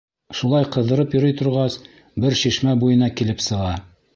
[0.37, 1.77] Шулай ҡыҙырып йөрөй торғас,
[2.25, 3.79] бер шишмә буйына килеп сыға.